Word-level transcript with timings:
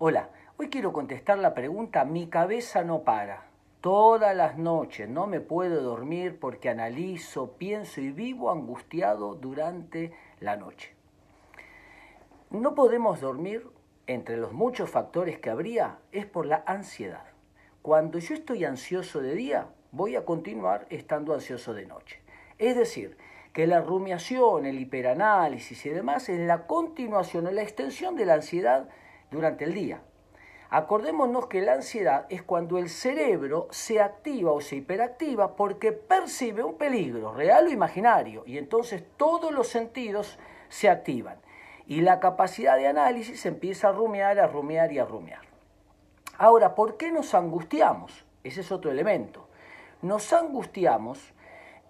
Hola, 0.00 0.28
hoy 0.58 0.68
quiero 0.68 0.92
contestar 0.92 1.38
la 1.38 1.54
pregunta 1.54 2.04
Mi 2.04 2.28
cabeza 2.28 2.84
no 2.84 3.02
para. 3.02 3.48
Todas 3.80 4.36
las 4.36 4.56
noches 4.56 5.08
no 5.08 5.26
me 5.26 5.40
puedo 5.40 5.82
dormir 5.82 6.38
porque 6.38 6.68
analizo, 6.68 7.54
pienso 7.58 8.00
y 8.00 8.12
vivo 8.12 8.52
angustiado 8.52 9.34
durante 9.34 10.12
la 10.38 10.54
noche. 10.54 10.94
No 12.50 12.76
podemos 12.76 13.20
dormir, 13.20 13.66
entre 14.06 14.36
los 14.36 14.52
muchos 14.52 14.88
factores 14.88 15.40
que 15.40 15.50
habría, 15.50 15.98
es 16.12 16.26
por 16.26 16.46
la 16.46 16.62
ansiedad. 16.64 17.24
Cuando 17.82 18.20
yo 18.20 18.34
estoy 18.34 18.64
ansioso 18.64 19.20
de 19.20 19.34
día, 19.34 19.66
voy 19.90 20.14
a 20.14 20.24
continuar 20.24 20.86
estando 20.90 21.34
ansioso 21.34 21.74
de 21.74 21.86
noche. 21.86 22.20
Es 22.58 22.76
decir, 22.76 23.16
que 23.52 23.66
la 23.66 23.80
rumiación, 23.80 24.64
el 24.64 24.78
hiperanálisis 24.78 25.84
y 25.86 25.88
demás 25.88 26.28
es 26.28 26.38
la 26.38 26.68
continuación, 26.68 27.48
es 27.48 27.54
la 27.54 27.62
extensión 27.62 28.14
de 28.14 28.26
la 28.26 28.34
ansiedad 28.34 28.88
durante 29.30 29.64
el 29.64 29.74
día. 29.74 30.00
Acordémonos 30.70 31.46
que 31.46 31.62
la 31.62 31.72
ansiedad 31.72 32.26
es 32.28 32.42
cuando 32.42 32.76
el 32.76 32.90
cerebro 32.90 33.68
se 33.70 34.02
activa 34.02 34.52
o 34.52 34.60
se 34.60 34.76
hiperactiva 34.76 35.56
porque 35.56 35.92
percibe 35.92 36.62
un 36.62 36.76
peligro, 36.76 37.32
real 37.32 37.66
o 37.66 37.70
imaginario, 37.70 38.42
y 38.44 38.58
entonces 38.58 39.02
todos 39.16 39.50
los 39.50 39.68
sentidos 39.68 40.38
se 40.68 40.90
activan. 40.90 41.38
Y 41.86 42.02
la 42.02 42.20
capacidad 42.20 42.76
de 42.76 42.86
análisis 42.86 43.46
empieza 43.46 43.88
a 43.88 43.92
rumiar, 43.92 44.38
a 44.38 44.46
rumiar 44.46 44.92
y 44.92 44.98
a 44.98 45.06
rumiar. 45.06 45.40
Ahora, 46.36 46.74
¿por 46.74 46.98
qué 46.98 47.10
nos 47.10 47.34
angustiamos? 47.34 48.26
Ese 48.44 48.60
es 48.60 48.70
otro 48.70 48.90
elemento. 48.90 49.48
Nos 50.02 50.34
angustiamos, 50.34 51.32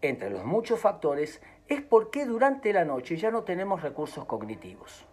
entre 0.00 0.30
los 0.30 0.44
muchos 0.44 0.78
factores, 0.78 1.42
es 1.66 1.82
porque 1.82 2.24
durante 2.24 2.72
la 2.72 2.84
noche 2.84 3.16
ya 3.16 3.32
no 3.32 3.42
tenemos 3.42 3.82
recursos 3.82 4.24
cognitivos. 4.24 5.04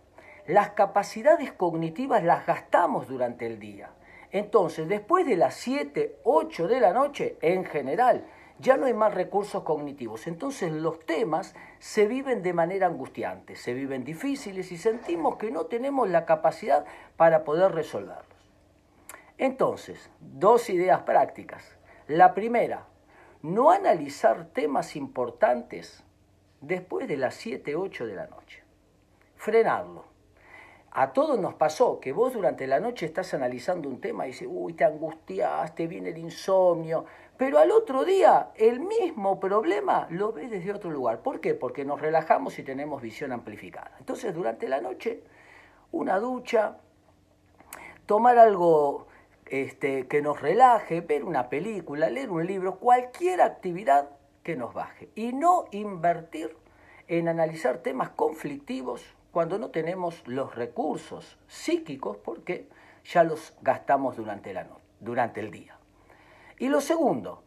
Las 0.48 0.72
capacidades 0.72 1.52
cognitivas 1.54 2.23
las 2.23 2.45
gastamos 2.45 3.08
durante 3.08 3.48
el 3.48 3.58
día. 3.58 3.90
Entonces, 4.30 4.88
después 4.88 5.26
de 5.26 5.38
las 5.38 5.55
7, 5.55 6.19
8 6.23 6.67
de 6.67 6.80
la 6.80 6.94
noche, 6.94 7.38
en 7.42 7.66
general, 7.66 8.28
ya 8.59 8.78
no 8.78 8.86
hay 8.86 8.94
más 8.94 9.16
recursos 9.16 9.64
cognitivos. 9.64 10.28
Entonces 10.28 10.72
los 10.72 11.00
temas 11.00 11.56
se 11.80 12.06
viven 12.06 12.44
de 12.44 12.53
manera 12.53 12.86
angustiante, 12.86 13.56
se 13.56 13.73
viven 13.73 14.03
difíciles 14.03 14.72
y 14.72 14.78
sentimos 14.78 15.38
que 15.38 15.50
no 15.50 15.66
tenemos 15.66 16.08
la 16.09 16.25
capacidad 16.25 16.86
para 17.17 17.44
poder 17.44 17.72
resolverlos. 17.72 18.53
Entonces, 19.39 20.12
dos 20.19 20.69
ideas 20.69 21.02
prácticas. 21.02 21.75
La 22.08 22.36
primera, 22.36 22.86
no 23.41 23.72
analizar 23.72 24.45
temas 24.53 24.95
importantes 24.95 26.03
después 26.62 27.08
de 27.08 27.17
las 27.17 27.34
7, 27.34 27.75
8 27.75 28.06
de 28.06 28.16
la 28.16 28.28
noche. 28.28 28.64
Frenarlo 29.38 30.14
a 30.97 31.11
todos 31.11 31.38
nos 31.38 31.55
pasó 31.55 31.99
que 31.99 32.13
vos 32.13 32.31
durante 32.31 32.67
la 32.67 32.79
noche 32.79 33.05
estás 33.05 33.33
analizando 33.33 33.89
un 33.89 33.99
tema 33.99 34.25
y 34.25 34.29
dices, 34.29 34.47
uy, 34.49 34.71
te 34.71 34.85
angustiaste, 34.85 35.88
viene 35.88 36.11
el 36.11 36.17
insomnio, 36.17 37.03
pero 37.35 37.59
al 37.59 37.71
otro 37.71 38.05
día 38.05 38.51
el 38.55 38.79
mismo 38.79 39.38
problema 39.38 40.07
lo 40.09 40.31
ves 40.31 40.49
desde 40.49 40.71
otro 40.71 40.89
lugar. 40.89 41.19
¿Por 41.19 41.41
qué? 41.41 41.53
Porque 41.53 41.83
nos 41.83 41.99
relajamos 41.99 42.57
y 42.59 42.63
tenemos 42.63 43.01
visión 43.01 43.33
amplificada. 43.33 43.91
Entonces, 43.99 44.33
durante 44.33 44.69
la 44.69 44.79
noche, 44.79 45.21
una 45.91 46.17
ducha, 46.17 46.77
tomar 48.05 48.38
algo 48.38 49.07
este, 49.47 50.07
que 50.07 50.21
nos 50.21 50.41
relaje, 50.41 51.01
ver 51.01 51.25
una 51.25 51.49
película, 51.49 52.09
leer 52.09 52.31
un 52.31 52.45
libro, 52.45 52.79
cualquier 52.79 53.41
actividad 53.41 54.11
que 54.43 54.55
nos 54.55 54.73
baje. 54.73 55.09
Y 55.13 55.33
no 55.33 55.66
invertir 55.71 56.55
en 57.09 57.27
analizar 57.27 57.79
temas 57.79 58.11
conflictivos 58.11 59.03
cuando 59.36 59.59
no 59.59 59.69
tenemos 59.69 60.25
los 60.30 60.55
recursos 60.55 61.38
psíquicos 61.45 62.16
porque 62.16 62.69
ya 63.03 63.25
los 63.25 63.53
gastamos 63.61 64.16
durante, 64.16 64.53
la 64.53 64.66
durante 65.02 65.41
el 65.41 65.52
día. 65.52 65.78
Y 66.58 66.69
lo 66.69 66.80
segundo, 66.80 67.44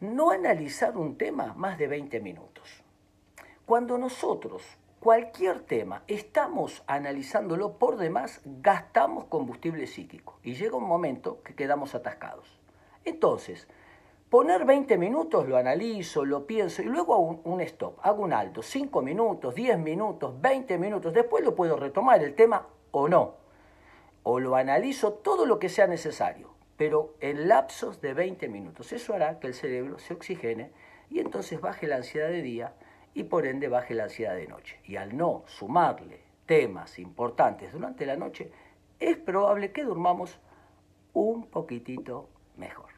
no 0.00 0.32
analizar 0.32 0.96
un 0.96 1.16
tema 1.16 1.54
más 1.54 1.78
de 1.78 1.86
20 1.86 2.18
minutos. 2.18 2.82
Cuando 3.64 3.96
nosotros, 3.96 4.64
cualquier 4.98 5.60
tema, 5.60 6.02
estamos 6.08 6.82
analizándolo 6.88 7.78
por 7.78 7.96
demás, 7.96 8.40
gastamos 8.44 9.26
combustible 9.26 9.86
psíquico 9.86 10.40
y 10.42 10.54
llega 10.54 10.76
un 10.76 10.88
momento 10.88 11.44
que 11.44 11.54
quedamos 11.54 11.94
atascados. 11.94 12.58
Entonces, 13.04 13.68
Poner 14.30 14.66
20 14.66 14.98
minutos, 14.98 15.48
lo 15.48 15.56
analizo, 15.56 16.22
lo 16.22 16.46
pienso 16.46 16.82
y 16.82 16.84
luego 16.84 17.14
hago 17.14 17.40
un, 17.44 17.62
stop, 17.62 17.98
hago 18.02 18.22
un 18.22 18.34
alto, 18.34 18.60
5 18.60 19.00
minutos, 19.00 19.54
10 19.54 19.78
minutos, 19.78 20.38
20 20.38 20.76
minutos, 20.76 21.14
después 21.14 21.42
lo 21.42 21.54
puedo 21.54 21.76
retomar 21.76 22.22
el 22.22 22.34
tema 22.34 22.66
o 22.90 23.08
no. 23.08 23.36
O 24.24 24.38
lo 24.38 24.54
analizo 24.54 25.14
todo 25.14 25.46
lo 25.46 25.58
que 25.58 25.70
sea 25.70 25.86
necesario, 25.86 26.50
pero 26.76 27.14
en 27.20 27.48
lapsos 27.48 28.02
de 28.02 28.12
20 28.12 28.50
minutos. 28.50 28.92
Eso 28.92 29.14
hará 29.14 29.38
que 29.40 29.46
el 29.46 29.54
cerebro 29.54 29.98
se 29.98 30.12
oxigene 30.12 30.72
y 31.08 31.20
entonces 31.20 31.62
baje 31.62 31.86
la 31.86 31.96
ansiedad 31.96 32.28
de 32.28 32.42
día 32.42 32.74
y 33.14 33.24
por 33.24 33.46
ende 33.46 33.68
baje 33.68 33.94
la 33.94 34.04
ansiedad 34.04 34.34
de 34.34 34.46
noche. 34.46 34.78
Y 34.84 34.96
al 34.96 35.16
no 35.16 35.44
sumarle 35.46 36.20
temas 36.44 36.98
importantes 36.98 37.72
durante 37.72 38.04
la 38.04 38.16
noche, 38.16 38.52
es 39.00 39.16
probable 39.16 39.72
que 39.72 39.84
durmamos 39.84 40.38
un 41.14 41.46
poquitito 41.46 42.28
mejor. 42.58 42.97